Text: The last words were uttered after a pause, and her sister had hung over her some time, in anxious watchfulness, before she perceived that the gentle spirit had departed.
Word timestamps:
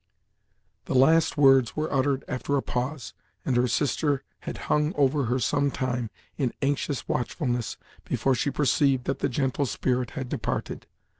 The 0.85 0.95
last 0.95 1.37
words 1.37 1.75
were 1.75 1.93
uttered 1.93 2.25
after 2.27 2.57
a 2.57 2.63
pause, 2.63 3.13
and 3.45 3.55
her 3.55 3.67
sister 3.67 4.23
had 4.39 4.57
hung 4.65 4.95
over 4.95 5.25
her 5.25 5.37
some 5.37 5.69
time, 5.69 6.09
in 6.39 6.53
anxious 6.59 7.07
watchfulness, 7.07 7.77
before 8.03 8.33
she 8.33 8.49
perceived 8.49 9.03
that 9.05 9.19
the 9.19 9.29
gentle 9.29 9.67
spirit 9.67 10.09
had 10.17 10.27
departed. 10.27 10.87